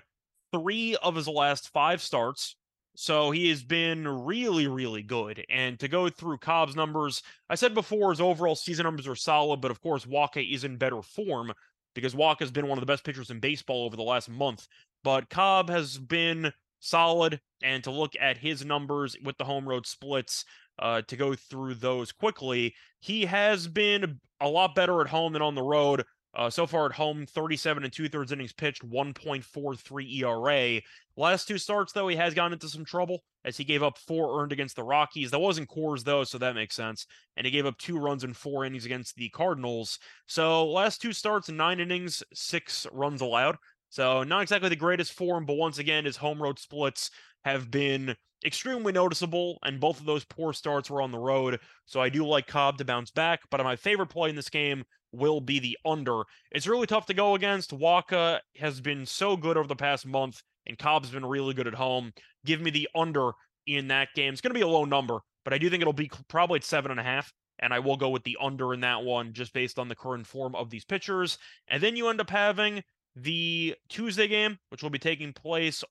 three 0.53 0.95
of 0.97 1.15
his 1.15 1.27
last 1.27 1.69
five 1.69 2.01
starts. 2.01 2.55
So 2.95 3.31
he 3.31 3.49
has 3.49 3.63
been 3.63 4.07
really, 4.07 4.67
really 4.67 5.01
good. 5.01 5.45
And 5.49 5.79
to 5.79 5.87
go 5.87 6.09
through 6.09 6.39
Cobb's 6.39 6.75
numbers, 6.75 7.23
I 7.49 7.55
said 7.55 7.73
before 7.73 8.09
his 8.09 8.19
overall 8.19 8.55
season 8.55 8.83
numbers 8.83 9.07
are 9.07 9.15
solid, 9.15 9.61
but 9.61 9.71
of 9.71 9.81
course, 9.81 10.05
Wacha 10.05 10.53
is 10.53 10.65
in 10.65 10.77
better 10.77 11.01
form 11.01 11.53
because 11.95 12.15
Wacha 12.15 12.41
has 12.41 12.51
been 12.51 12.67
one 12.67 12.77
of 12.77 12.81
the 12.81 12.91
best 12.91 13.05
pitchers 13.05 13.29
in 13.29 13.39
baseball 13.39 13.85
over 13.85 13.95
the 13.95 14.03
last 14.03 14.29
month. 14.29 14.67
But 15.03 15.29
Cobb 15.29 15.69
has 15.69 15.97
been 15.97 16.51
solid. 16.81 17.39
And 17.63 17.83
to 17.83 17.91
look 17.91 18.13
at 18.19 18.37
his 18.37 18.65
numbers 18.65 19.15
with 19.23 19.37
the 19.37 19.45
home 19.45 19.67
road 19.67 19.87
splits, 19.87 20.45
uh, 20.79 21.01
to 21.03 21.15
go 21.15 21.35
through 21.35 21.75
those 21.75 22.11
quickly, 22.11 22.75
he 22.99 23.25
has 23.25 23.67
been 23.67 24.19
a 24.41 24.47
lot 24.47 24.75
better 24.75 24.99
at 25.01 25.07
home 25.07 25.33
than 25.33 25.41
on 25.41 25.55
the 25.55 25.61
road. 25.61 26.03
Uh, 26.33 26.49
so 26.49 26.65
far 26.65 26.85
at 26.85 26.93
home, 26.93 27.25
37 27.25 27.83
and 27.83 27.91
two 27.91 28.07
thirds 28.07 28.31
innings 28.31 28.53
pitched, 28.53 28.87
1.43 28.89 30.21
ERA. 30.21 30.81
Last 31.17 31.47
two 31.47 31.57
starts, 31.57 31.91
though, 31.91 32.07
he 32.07 32.15
has 32.15 32.33
gotten 32.33 32.53
into 32.53 32.69
some 32.69 32.85
trouble 32.85 33.23
as 33.43 33.57
he 33.57 33.65
gave 33.65 33.83
up 33.83 33.97
four 33.97 34.41
earned 34.41 34.53
against 34.53 34.77
the 34.77 34.83
Rockies. 34.83 35.31
That 35.31 35.39
wasn't 35.39 35.69
Coors, 35.69 36.03
though, 36.03 36.23
so 36.23 36.37
that 36.37 36.55
makes 36.55 36.75
sense. 36.75 37.05
And 37.35 37.45
he 37.45 37.51
gave 37.51 37.65
up 37.65 37.77
two 37.77 37.97
runs 37.99 38.23
in 38.23 38.33
four 38.33 38.63
innings 38.63 38.85
against 38.85 39.15
the 39.15 39.27
Cardinals. 39.29 39.99
So 40.27 40.65
last 40.69 41.01
two 41.01 41.11
starts, 41.11 41.49
nine 41.49 41.81
innings, 41.81 42.23
six 42.33 42.87
runs 42.93 43.19
allowed. 43.19 43.57
So 43.89 44.23
not 44.23 44.41
exactly 44.41 44.69
the 44.69 44.75
greatest 44.77 45.11
form, 45.11 45.45
but 45.45 45.57
once 45.57 45.79
again, 45.79 46.05
his 46.05 46.15
home 46.15 46.41
road 46.41 46.59
splits 46.59 47.11
have 47.43 47.69
been 47.69 48.15
extremely 48.45 48.93
noticeable, 48.93 49.59
and 49.63 49.81
both 49.81 49.99
of 49.99 50.05
those 50.05 50.23
poor 50.23 50.53
starts 50.53 50.89
were 50.89 51.01
on 51.01 51.11
the 51.11 51.19
road. 51.19 51.59
So 51.85 51.99
I 51.99 52.07
do 52.07 52.25
like 52.25 52.47
Cobb 52.47 52.77
to 52.77 52.85
bounce 52.85 53.11
back, 53.11 53.41
but 53.49 53.61
my 53.63 53.75
favorite 53.75 54.07
play 54.07 54.29
in 54.29 54.35
this 54.37 54.49
game 54.49 54.85
will 55.11 55.41
be 55.41 55.59
the 55.59 55.77
under. 55.85 56.23
It's 56.51 56.67
really 56.67 56.87
tough 56.87 57.05
to 57.07 57.13
go 57.13 57.35
against. 57.35 57.71
Wacha 57.71 58.39
has 58.57 58.81
been 58.81 59.05
so 59.05 59.35
good 59.35 59.57
over 59.57 59.67
the 59.67 59.75
past 59.75 60.05
month, 60.05 60.41
and 60.65 60.77
Cobb's 60.77 61.09
been 61.09 61.25
really 61.25 61.53
good 61.53 61.67
at 61.67 61.73
home. 61.73 62.13
Give 62.45 62.61
me 62.61 62.71
the 62.71 62.89
under 62.95 63.31
in 63.67 63.87
that 63.89 64.09
game. 64.15 64.33
It's 64.33 64.41
going 64.41 64.53
to 64.53 64.59
be 64.59 64.63
a 64.63 64.67
low 64.67 64.85
number, 64.85 65.19
but 65.43 65.53
I 65.53 65.57
do 65.57 65.69
think 65.69 65.81
it'll 65.81 65.93
be 65.93 66.11
probably 66.27 66.57
at 66.57 66.63
seven 66.63 66.91
and 66.91 66.99
a 66.99 67.03
half. 67.03 67.31
And 67.59 67.73
I 67.73 67.79
will 67.79 67.97
go 67.97 68.09
with 68.09 68.23
the 68.23 68.37
under 68.41 68.73
in 68.73 68.79
that 68.79 69.03
one 69.03 69.33
just 69.33 69.53
based 69.53 69.77
on 69.77 69.87
the 69.87 69.95
current 69.95 70.25
form 70.25 70.55
of 70.55 70.71
these 70.71 70.83
pitchers. 70.83 71.37
And 71.67 71.81
then 71.81 71.95
you 71.95 72.07
end 72.07 72.19
up 72.19 72.31
having 72.31 72.81
the 73.15 73.75
Tuesday 73.87 74.27
game, 74.27 74.57
which 74.69 74.81
will 74.81 74.89
be 74.89 74.97
taking 74.97 75.31
place 75.31 75.83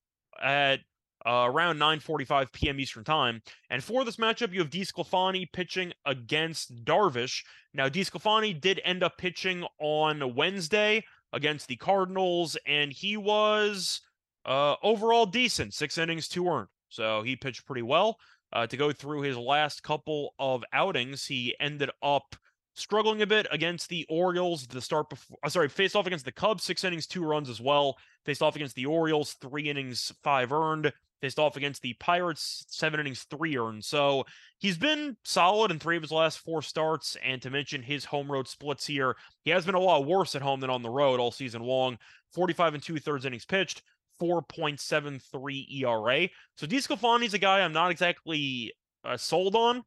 at 0.43 0.81
uh, 1.27 1.47
around 1.49 1.79
9:45 1.79 2.53
p.m. 2.53 2.81
Eastern 2.81 3.05
Time. 3.05 3.43
And 3.71 3.83
for 3.83 4.05
this 4.05 4.17
matchup, 4.17 4.53
you 4.53 4.61
have 4.61 4.71
DeSclafani 4.71 5.53
pitching 5.53 5.93
against 6.07 6.85
Darvish. 6.85 7.43
Now, 7.75 7.89
DeSclafani 7.89 8.61
did 8.61 8.81
end 8.85 9.03
up 9.03 9.19
pitching 9.19 9.65
on 9.79 10.35
Wednesday 10.35 11.05
against 11.33 11.69
the 11.69 11.77
Cardinals, 11.77 12.57
and 12.67 12.93
he 12.93 13.17
was 13.17 14.00
uh, 14.45 14.77
overall 14.83 15.27
decent, 15.27 15.75
six 15.75 15.99
innings, 15.99 16.29
two 16.29 16.49
earned. 16.49 16.69
So 16.89 17.23
he 17.23 17.37
pitched 17.37 17.67
pretty 17.67 17.83
well. 17.83 18.19
Uh, 18.53 18.67
to 18.67 18.77
go 18.77 18.91
through 18.93 19.23
his 19.23 19.37
last 19.37 19.83
couple 19.83 20.35
of 20.41 20.65
outings, 20.73 21.25
he 21.25 21.55
ended 21.61 21.91
up 22.03 22.35
struggling 22.75 23.23
a 23.23 23.27
bit 23.27 23.47
against 23.53 23.89
the 23.89 24.05
Orioles. 24.09 24.67
The 24.67 24.81
start 24.81 25.09
before, 25.09 25.39
uh, 25.45 25.49
sorry, 25.49 25.69
faced 25.69 25.95
off 25.95 26.07
against 26.07 26.25
the 26.25 26.33
Cubs, 26.33 26.65
six 26.65 26.83
innings, 26.83 27.07
two 27.07 27.25
runs 27.25 27.49
as 27.49 27.61
well. 27.61 27.97
Faced 28.25 28.43
off 28.43 28.57
against 28.57 28.75
the 28.75 28.87
Orioles, 28.87 29.35
three 29.35 29.69
innings, 29.69 30.12
five 30.25 30.53
earned. 30.53 30.93
Faced 31.21 31.39
off 31.39 31.57
against 31.57 31.83
the 31.83 31.93
Pirates, 31.95 32.65
seven 32.69 32.99
innings, 32.99 33.25
three 33.25 33.57
earned. 33.59 33.85
So 33.85 34.25
he's 34.59 34.79
been 34.79 35.17
solid 35.23 35.71
in 35.71 35.79
three 35.79 35.97
of 35.97 36.03
his 36.03 36.12
last 36.12 36.39
four 36.39 36.62
starts. 36.62 37.17
And 37.23 37.43
to 37.43 37.50
mention 37.50 37.83
his 37.83 38.07
home 38.07 38.31
road 38.31 38.49
splits 38.49 38.87
here, 38.87 39.17
he 39.45 39.50
has 39.50 39.67
been 39.67 39.75
a 39.75 39.81
lot 39.81 40.07
worse 40.07 40.35
at 40.35 40.43
home 40.43 40.61
than 40.61 40.71
on 40.71 40.83
the 40.83 40.91
road 40.91 41.21
all 41.21 41.31
season 41.31 41.62
long. 41.62 41.99
45 42.33 42.75
and 42.75 42.83
two 42.83 42.99
thirds 42.99 43.27
innings 43.27 43.45
pitched, 43.45 43.83
4.73 44.21 45.83
ERA. 45.83 46.29
So 46.57 46.67
DeSclafani's 46.67 47.35
a 47.35 47.39
guy 47.39 47.61
I'm 47.61 47.73
not 47.73 47.91
exactly 47.91 48.73
uh, 49.05 49.17
sold 49.17 49.57
on. 49.57 49.83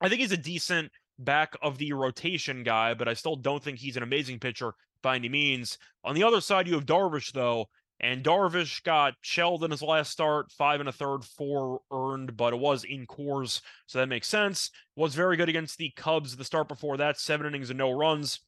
I 0.00 0.08
think 0.08 0.20
he's 0.20 0.32
a 0.32 0.36
decent 0.36 0.90
back 1.18 1.56
of 1.62 1.78
the 1.78 1.92
rotation 1.92 2.62
guy, 2.62 2.94
but 2.94 3.08
I 3.08 3.14
still 3.14 3.36
don't 3.36 3.62
think 3.62 3.78
he's 3.78 3.96
an 3.96 4.02
amazing 4.02 4.38
pitcher 4.40 4.72
by 5.02 5.16
any 5.16 5.28
means. 5.28 5.78
On 6.04 6.14
the 6.14 6.24
other 6.24 6.40
side, 6.40 6.66
you 6.66 6.74
have 6.74 6.86
Darvish, 6.86 7.32
though, 7.32 7.68
and 8.00 8.24
Darvish 8.24 8.82
got 8.82 9.14
shelled 9.20 9.62
in 9.62 9.70
his 9.70 9.82
last 9.82 10.10
start, 10.10 10.50
five 10.52 10.80
and 10.80 10.88
a 10.88 10.92
third, 10.92 11.24
four 11.24 11.80
earned, 11.92 12.36
but 12.36 12.54
it 12.54 12.58
was 12.58 12.84
in 12.84 13.06
Coors, 13.06 13.60
so 13.86 13.98
that 13.98 14.08
makes 14.08 14.26
sense. 14.26 14.70
Was 14.96 15.14
very 15.14 15.36
good 15.36 15.50
against 15.50 15.76
the 15.78 15.92
Cubs 15.96 16.36
the 16.36 16.44
start 16.44 16.66
before 16.66 16.96
that, 16.96 17.20
seven 17.20 17.46
innings 17.46 17.70
and 17.70 17.78
no 17.78 17.92
runs. 17.92 18.40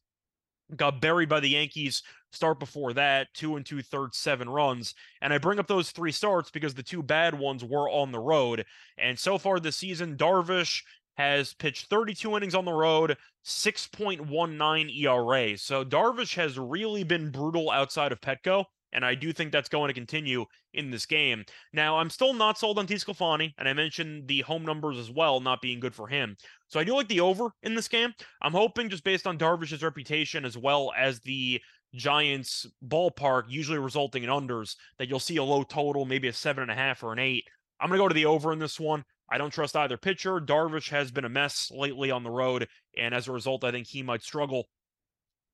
Got 0.75 1.01
buried 1.01 1.29
by 1.29 1.39
the 1.39 1.49
Yankees 1.49 2.01
start 2.31 2.59
before 2.59 2.93
that, 2.93 3.27
two 3.35 3.55
and 3.55 3.65
two 3.65 3.83
thirds, 3.83 4.17
seven 4.17 4.49
runs. 4.49 4.95
And 5.21 5.31
I 5.31 5.37
bring 5.37 5.59
up 5.59 5.67
those 5.67 5.91
three 5.91 6.11
starts 6.11 6.49
because 6.49 6.73
the 6.73 6.81
two 6.81 7.03
bad 7.03 7.37
ones 7.37 7.63
were 7.63 7.89
on 7.89 8.11
the 8.11 8.19
road. 8.19 8.65
And 8.97 9.19
so 9.19 9.37
far 9.37 9.59
this 9.59 9.77
season, 9.77 10.17
Darvish 10.17 10.81
has 11.15 11.53
pitched 11.53 11.89
32 11.89 12.35
innings 12.35 12.55
on 12.55 12.65
the 12.65 12.73
road, 12.73 13.17
6.19 13.45 14.97
ERA. 14.99 15.57
So 15.57 15.85
Darvish 15.85 16.35
has 16.35 16.57
really 16.57 17.03
been 17.03 17.29
brutal 17.29 17.69
outside 17.69 18.11
of 18.11 18.19
Petco, 18.19 18.65
and 18.93 19.03
I 19.03 19.15
do 19.15 19.33
think 19.33 19.51
that's 19.51 19.69
going 19.69 19.89
to 19.89 19.93
continue 19.93 20.45
in 20.73 20.89
this 20.89 21.05
game. 21.05 21.43
Now, 21.73 21.97
I'm 21.97 22.09
still 22.09 22.33
not 22.33 22.57
sold 22.57 22.79
on 22.79 22.87
DeSclafani, 22.87 23.53
and 23.57 23.67
I 23.67 23.73
mentioned 23.73 24.27
the 24.27 24.41
home 24.41 24.63
numbers 24.63 24.97
as 24.97 25.11
well 25.11 25.39
not 25.39 25.61
being 25.61 25.79
good 25.79 25.95
for 25.95 26.07
him. 26.07 26.37
So 26.67 26.79
I 26.79 26.83
do 26.83 26.95
like 26.95 27.07
the 27.07 27.19
over 27.19 27.49
in 27.63 27.75
this 27.75 27.87
game. 27.87 28.13
I'm 28.41 28.53
hoping 28.53 28.89
just 28.89 29.03
based 29.03 29.27
on 29.27 29.37
Darvish's 29.37 29.83
reputation 29.83 30.45
as 30.45 30.57
well 30.57 30.91
as 30.97 31.19
the 31.19 31.61
Giants 31.93 32.65
ballpark 32.87 33.43
usually 33.49 33.77
resulting 33.77 34.23
in 34.23 34.29
unders 34.29 34.75
that 34.97 35.07
you'll 35.07 35.19
see 35.19 35.37
a 35.37 35.43
low 35.43 35.63
total, 35.63 36.05
maybe 36.05 36.27
a 36.27 36.33
seven 36.33 36.63
and 36.63 36.71
a 36.71 36.75
half 36.75 37.03
or 37.03 37.13
an 37.13 37.19
eight. 37.19 37.45
I'm 37.79 37.89
going 37.89 37.99
to 37.99 38.03
go 38.03 38.07
to 38.07 38.15
the 38.15 38.25
over 38.25 38.53
in 38.53 38.59
this 38.59 38.79
one. 38.79 39.03
I 39.29 39.37
don't 39.37 39.51
trust 39.51 39.75
either 39.75 39.97
pitcher. 39.97 40.39
Darvish 40.39 40.89
has 40.89 41.11
been 41.11 41.25
a 41.25 41.29
mess 41.29 41.71
lately 41.73 42.11
on 42.11 42.23
the 42.23 42.29
road, 42.29 42.67
and 42.97 43.13
as 43.13 43.27
a 43.27 43.31
result, 43.31 43.63
I 43.63 43.71
think 43.71 43.87
he 43.87 44.03
might 44.03 44.21
struggle. 44.21 44.67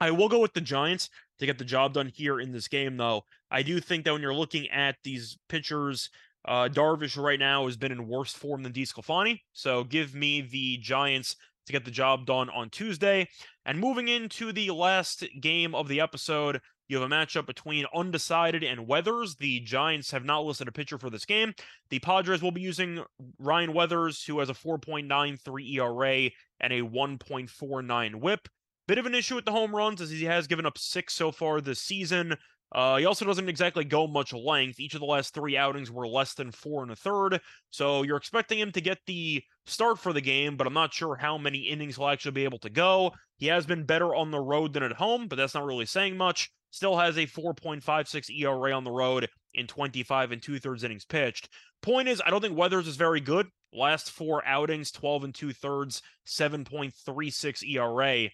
I 0.02 0.12
will 0.12 0.30
go 0.30 0.40
with 0.40 0.54
the 0.54 0.62
Giants 0.62 1.10
to 1.40 1.46
get 1.46 1.58
the 1.58 1.66
job 1.66 1.94
done 1.94 2.12
here 2.14 2.40
in 2.40 2.52
this 2.52 2.68
game, 2.68 2.98
though. 2.98 3.24
I 3.52 3.64
do 3.64 3.80
think 3.80 4.06
that 4.06 4.14
when 4.14 4.22
you're 4.22 4.34
looking 4.34 4.70
at 4.70 4.96
these 5.04 5.38
pitchers, 5.50 6.10
uh, 6.46 6.70
Darvish 6.72 7.22
right 7.22 7.40
now 7.40 7.66
has 7.66 7.78
been 7.78 7.92
in 7.92 8.08
worse 8.08 8.34
form 8.34 8.64
than 8.64 8.74
DeSclafani. 8.74 9.40
So 9.54 9.84
give 9.84 10.16
me 10.16 10.42
the 10.42 10.78
Giants 10.78 11.36
to 11.66 11.74
get 11.74 11.86
the 11.86 11.92
job 11.92 12.26
done 12.26 12.50
on 12.50 12.70
Tuesday. 12.70 13.28
And 13.66 13.80
moving 13.80 14.08
into 14.08 14.52
the 14.52 14.72
last 14.72 15.24
game 15.42 15.76
of 15.76 15.88
the 15.88 16.00
episode, 16.00 16.62
you 16.88 17.00
have 17.00 17.10
a 17.10 17.14
matchup 17.14 17.46
between 17.46 17.86
undecided 17.94 18.64
and 18.64 18.88
Weathers. 18.88 19.36
The 19.36 19.60
Giants 19.60 20.10
have 20.12 20.26
not 20.26 20.46
listed 20.46 20.68
a 20.68 20.72
pitcher 20.72 20.98
for 20.98 21.12
this 21.12 21.26
game. 21.26 21.54
The 21.92 22.00
Padres 22.00 22.42
will 22.42 22.52
be 22.52 22.62
using 22.62 23.04
Ryan 23.38 23.74
Weathers, 23.74 24.24
who 24.24 24.40
has 24.40 24.50
a 24.50 24.56
4.93 24.56 25.76
ERA 25.76 26.32
and 26.60 26.74
a 26.74 26.82
1.49 26.82 28.16
whip. 28.16 28.48
Bit 28.90 28.98
of 28.98 29.06
an 29.06 29.14
issue 29.14 29.36
with 29.36 29.46
the 29.46 29.52
home 29.52 29.76
runs 29.76 30.02
as 30.02 30.10
he 30.10 30.26
has 30.26 30.48
given 30.48 30.66
up 30.66 30.76
six 30.76 31.14
so 31.14 31.32
far 31.32 31.62
this 31.62 31.80
season. 31.80 32.36
Uh, 32.72 32.98
he 32.98 33.06
also 33.06 33.24
doesn't 33.24 33.48
exactly 33.48 33.86
go 33.86 34.08
much 34.08 34.34
length. 34.34 34.80
Each 34.80 34.96
of 34.96 35.00
the 35.00 35.06
last 35.06 35.32
three 35.32 35.56
outings 35.56 35.92
were 35.92 36.08
less 36.08 36.34
than 36.34 36.52
four 36.52 36.82
and 36.82 36.92
a 36.92 36.96
third. 36.96 37.40
So 37.70 38.02
you're 38.02 38.18
expecting 38.18 38.58
him 38.58 38.72
to 38.72 38.82
get 38.82 38.98
the 39.06 39.44
start 39.68 40.00
for 40.00 40.12
the 40.12 40.22
game, 40.22 40.58
but 40.58 40.66
I'm 40.66 40.74
not 40.74 40.92
sure 40.92 41.16
how 41.16 41.38
many 41.38 41.60
innings 41.60 41.98
he'll 41.98 42.08
actually 42.08 42.32
be 42.32 42.46
able 42.46 42.58
to 42.58 42.72
go. 42.72 43.12
He 43.38 43.46
has 43.46 43.68
been 43.68 43.86
better 43.86 44.16
on 44.16 44.32
the 44.32 44.40
road 44.40 44.74
than 44.74 44.82
at 44.82 44.94
home, 44.94 45.28
but 45.28 45.36
that's 45.36 45.54
not 45.54 45.68
really 45.68 45.86
saying 45.86 46.18
much 46.18 46.50
still 46.72 46.98
has 46.98 47.16
a 47.18 47.28
4.56 47.28 48.40
ERA 48.40 48.76
on 48.76 48.86
the 48.86 48.92
road 48.92 49.30
in 49.54 49.68
25 49.68 50.32
and 50.32 50.42
two 50.42 50.58
thirds 50.58 50.84
innings 50.84 51.06
pitched. 51.06 51.48
Point 51.84 52.08
is, 52.08 52.24
I 52.26 52.32
don't 52.32 52.42
think 52.42 52.58
Weathers 52.58 52.88
is 52.88 52.96
very 52.96 53.22
good. 53.22 53.46
Last 53.72 54.10
four 54.10 54.44
outings, 54.48 54.90
12 54.90 55.26
and 55.26 55.36
two 55.36 55.54
thirds, 55.54 56.02
7.36 56.26 57.64
ERA. 57.70 58.32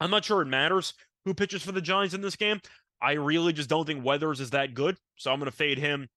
I'm 0.00 0.10
not 0.10 0.24
sure 0.24 0.42
it 0.42 0.46
matters 0.46 0.94
who 1.24 1.34
pitches 1.34 1.62
for 1.62 1.72
the 1.72 1.80
Giants 1.80 2.14
in 2.14 2.20
this 2.20 2.36
game. 2.36 2.60
I 3.02 3.12
really 3.12 3.52
just 3.52 3.68
don't 3.68 3.86
think 3.86 4.04
Weathers 4.04 4.40
is 4.40 4.50
that 4.50 4.74
good. 4.74 4.96
So 5.16 5.32
I'm 5.32 5.38
going 5.38 5.50
to 5.50 5.56
fade 5.56 5.78
him 5.78 6.08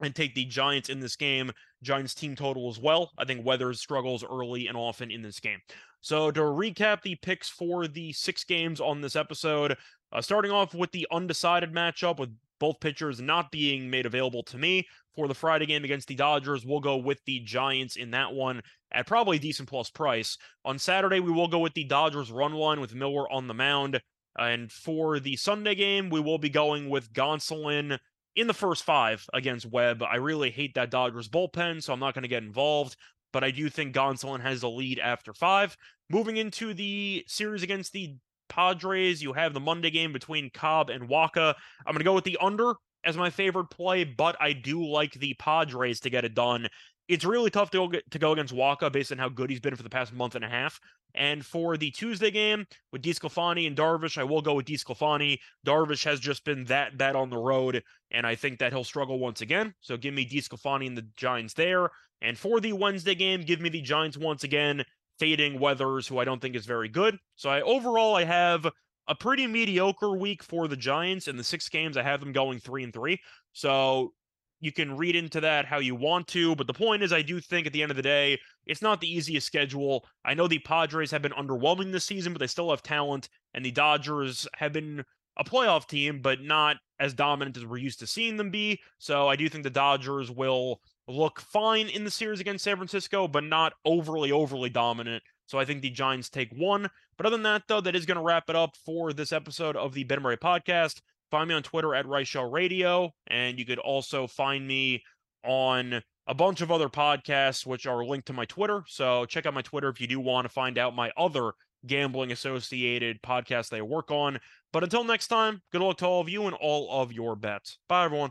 and 0.00 0.14
take 0.14 0.34
the 0.34 0.44
Giants 0.44 0.88
in 0.88 1.00
this 1.00 1.16
game. 1.16 1.50
Giants 1.82 2.14
team 2.14 2.36
total 2.36 2.68
as 2.68 2.78
well. 2.78 3.10
I 3.18 3.24
think 3.24 3.44
Weathers 3.44 3.80
struggles 3.80 4.24
early 4.24 4.68
and 4.68 4.76
often 4.76 5.10
in 5.10 5.22
this 5.22 5.40
game. 5.40 5.58
So 6.00 6.30
to 6.30 6.40
recap 6.40 7.02
the 7.02 7.16
picks 7.16 7.48
for 7.48 7.88
the 7.88 8.12
six 8.12 8.44
games 8.44 8.80
on 8.80 9.00
this 9.00 9.16
episode, 9.16 9.76
Uh, 10.10 10.22
starting 10.22 10.50
off 10.50 10.72
with 10.72 10.90
the 10.92 11.06
undecided 11.12 11.70
matchup 11.70 12.18
with 12.18 12.34
both 12.58 12.80
pitchers 12.80 13.20
not 13.20 13.50
being 13.50 13.90
made 13.90 14.06
available 14.06 14.42
to 14.44 14.58
me 14.58 14.86
for 15.14 15.28
the 15.28 15.34
Friday 15.34 15.66
game 15.66 15.84
against 15.84 16.08
the 16.08 16.14
Dodgers. 16.14 16.64
We'll 16.64 16.80
go 16.80 16.96
with 16.96 17.18
the 17.26 17.40
Giants 17.40 17.96
in 17.96 18.12
that 18.12 18.32
one 18.32 18.62
at 18.92 19.06
probably 19.06 19.38
decent 19.38 19.68
plus 19.68 19.90
price. 19.90 20.38
On 20.64 20.78
Saturday, 20.78 21.20
we 21.20 21.32
will 21.32 21.48
go 21.48 21.58
with 21.58 21.74
the 21.74 21.84
Dodgers 21.84 22.30
run 22.30 22.52
line 22.52 22.80
with 22.80 22.94
Miller 22.94 23.30
on 23.30 23.46
the 23.46 23.54
mound. 23.54 24.00
And 24.38 24.70
for 24.70 25.18
the 25.18 25.36
Sunday 25.36 25.74
game, 25.74 26.10
we 26.10 26.20
will 26.20 26.38
be 26.38 26.48
going 26.48 26.88
with 26.88 27.12
Gonsolin 27.12 27.98
in 28.36 28.46
the 28.46 28.54
first 28.54 28.84
five 28.84 29.26
against 29.34 29.66
Webb. 29.66 30.02
I 30.02 30.16
really 30.16 30.50
hate 30.50 30.74
that 30.74 30.92
Dodgers 30.92 31.28
bullpen, 31.28 31.82
so 31.82 31.92
I'm 31.92 32.00
not 32.00 32.14
going 32.14 32.22
to 32.22 32.28
get 32.28 32.44
involved. 32.44 32.96
But 33.32 33.42
I 33.42 33.50
do 33.50 33.68
think 33.68 33.94
Gonsolin 33.94 34.40
has 34.40 34.60
the 34.60 34.70
lead 34.70 35.00
after 35.00 35.34
five. 35.34 35.76
Moving 36.08 36.36
into 36.36 36.72
the 36.72 37.24
series 37.26 37.62
against 37.62 37.92
the 37.92 38.16
Padres, 38.48 39.22
you 39.22 39.32
have 39.32 39.54
the 39.54 39.60
Monday 39.60 39.90
game 39.90 40.12
between 40.12 40.50
Cobb 40.50 40.90
and 40.90 41.08
Wacha. 41.08 41.54
I'm 41.86 41.92
going 41.92 41.98
to 41.98 42.04
go 42.04 42.14
with 42.14 42.24
the 42.24 42.38
under 42.40 42.74
as 43.04 43.16
my 43.16 43.30
favorite 43.30 43.70
play, 43.70 44.04
but 44.04 44.36
I 44.40 44.52
do 44.52 44.84
like 44.86 45.12
the 45.12 45.34
Padres 45.34 46.00
to 46.00 46.10
get 46.10 46.24
it 46.24 46.34
done. 46.34 46.68
It's 47.08 47.24
really 47.24 47.50
tough 47.50 47.70
to 47.70 47.88
go, 47.88 48.00
to 48.10 48.18
go 48.18 48.32
against 48.32 48.54
Wacha 48.54 48.92
based 48.92 49.12
on 49.12 49.18
how 49.18 49.28
good 49.28 49.50
he's 49.50 49.60
been 49.60 49.76
for 49.76 49.82
the 49.82 49.88
past 49.88 50.12
month 50.12 50.34
and 50.34 50.44
a 50.44 50.48
half. 50.48 50.78
And 51.14 51.44
for 51.44 51.78
the 51.78 51.90
Tuesday 51.90 52.30
game 52.30 52.66
with 52.92 53.02
DeSclafani 53.02 53.66
and 53.66 53.76
Darvish, 53.76 54.18
I 54.18 54.24
will 54.24 54.42
go 54.42 54.54
with 54.54 54.66
DeSclafani. 54.66 55.38
Darvish 55.66 56.04
has 56.04 56.20
just 56.20 56.44
been 56.44 56.64
that 56.64 56.98
bad 56.98 57.16
on 57.16 57.30
the 57.30 57.38
road, 57.38 57.82
and 58.10 58.26
I 58.26 58.34
think 58.34 58.58
that 58.58 58.72
he'll 58.72 58.84
struggle 58.84 59.18
once 59.18 59.40
again. 59.40 59.72
So 59.80 59.96
give 59.96 60.12
me 60.12 60.28
DeSclafani 60.28 60.86
and 60.86 60.98
the 60.98 61.06
Giants 61.16 61.54
there. 61.54 61.88
And 62.20 62.36
for 62.36 62.60
the 62.60 62.72
Wednesday 62.72 63.14
game, 63.14 63.42
give 63.42 63.60
me 63.60 63.68
the 63.68 63.80
Giants 63.80 64.18
once 64.18 64.44
again, 64.44 64.84
fading 65.18 65.58
Weathers, 65.58 66.06
who 66.06 66.18
I 66.18 66.24
don't 66.24 66.40
think 66.40 66.56
is 66.56 66.66
very 66.66 66.88
good. 66.88 67.18
So 67.36 67.50
I 67.50 67.60
overall 67.62 68.16
I 68.16 68.24
have 68.24 68.66
a 69.08 69.14
pretty 69.14 69.46
mediocre 69.46 70.16
week 70.16 70.42
for 70.42 70.68
the 70.68 70.76
Giants. 70.76 71.28
In 71.28 71.36
the 71.36 71.44
six 71.44 71.68
games, 71.68 71.96
I 71.96 72.02
have 72.02 72.20
them 72.20 72.32
going 72.32 72.60
three 72.60 72.84
and 72.84 72.92
three. 72.92 73.20
So 73.52 74.12
you 74.60 74.72
can 74.72 74.96
read 74.96 75.16
into 75.16 75.40
that 75.40 75.64
how 75.64 75.78
you 75.78 75.94
want 75.94 76.26
to, 76.28 76.56
but 76.56 76.66
the 76.66 76.74
point 76.74 77.02
is, 77.02 77.12
I 77.12 77.22
do 77.22 77.40
think 77.40 77.66
at 77.66 77.72
the 77.72 77.80
end 77.80 77.92
of 77.92 77.96
the 77.96 78.02
day, 78.02 78.38
it's 78.66 78.82
not 78.82 79.00
the 79.00 79.12
easiest 79.12 79.46
schedule. 79.46 80.04
I 80.24 80.34
know 80.34 80.48
the 80.48 80.58
Padres 80.58 81.12
have 81.12 81.22
been 81.22 81.32
underwhelming 81.32 81.92
this 81.92 82.04
season, 82.04 82.32
but 82.32 82.40
they 82.40 82.48
still 82.48 82.70
have 82.70 82.82
talent, 82.82 83.28
and 83.54 83.64
the 83.64 83.70
Dodgers 83.70 84.48
have 84.56 84.72
been 84.72 85.04
a 85.36 85.44
playoff 85.44 85.86
team, 85.86 86.20
but 86.20 86.42
not 86.42 86.76
as 86.98 87.14
dominant 87.14 87.56
as 87.56 87.64
we're 87.64 87.78
used 87.78 88.00
to 88.00 88.06
seeing 88.06 88.36
them 88.36 88.50
be. 88.50 88.80
So 88.98 89.28
I 89.28 89.36
do 89.36 89.48
think 89.48 89.62
the 89.62 89.70
Dodgers 89.70 90.30
will 90.30 90.80
look 91.08 91.40
fine 91.40 91.88
in 91.88 92.04
the 92.04 92.10
series 92.10 92.40
against 92.40 92.64
San 92.64 92.76
Francisco, 92.76 93.26
but 93.26 93.44
not 93.44 93.72
overly, 93.84 94.30
overly 94.30 94.70
dominant. 94.70 95.22
So 95.46 95.58
I 95.58 95.64
think 95.64 95.80
the 95.80 95.90
Giants 95.90 96.28
take 96.28 96.52
one. 96.52 96.88
But 97.16 97.26
other 97.26 97.36
than 97.36 97.44
that, 97.44 97.62
though, 97.66 97.80
that 97.80 97.96
is 97.96 98.06
going 98.06 98.18
to 98.18 98.22
wrap 98.22 98.50
it 98.50 98.56
up 98.56 98.76
for 98.84 99.12
this 99.12 99.32
episode 99.32 99.76
of 99.76 99.94
the 99.94 100.04
Ben 100.04 100.22
Murray 100.22 100.36
podcast. 100.36 101.00
Find 101.30 101.48
me 101.48 101.54
on 101.54 101.62
Twitter 101.62 101.94
at 101.94 102.06
Rice 102.06 102.30
Reichel 102.30 102.52
Radio, 102.52 103.12
and 103.26 103.58
you 103.58 103.66
could 103.66 103.78
also 103.78 104.26
find 104.26 104.66
me 104.66 105.02
on 105.44 106.02
a 106.26 106.34
bunch 106.34 106.60
of 106.60 106.70
other 106.70 106.88
podcasts, 106.88 107.66
which 107.66 107.86
are 107.86 108.04
linked 108.04 108.26
to 108.26 108.32
my 108.32 108.44
Twitter. 108.44 108.84
So 108.86 109.24
check 109.24 109.46
out 109.46 109.54
my 109.54 109.62
Twitter 109.62 109.88
if 109.88 110.00
you 110.00 110.06
do 110.06 110.20
want 110.20 110.44
to 110.44 110.48
find 110.50 110.78
out 110.78 110.94
my 110.94 111.10
other 111.16 111.52
gambling 111.86 112.32
associated 112.32 113.22
podcasts 113.22 113.76
I 113.76 113.82
work 113.82 114.10
on. 114.10 114.38
But 114.72 114.84
until 114.84 115.04
next 115.04 115.28
time, 115.28 115.62
good 115.72 115.80
luck 115.80 115.98
to 115.98 116.06
all 116.06 116.20
of 116.20 116.28
you 116.28 116.46
and 116.46 116.56
all 116.56 117.02
of 117.02 117.12
your 117.12 117.36
bets. 117.36 117.78
Bye, 117.88 118.04
everyone. 118.04 118.30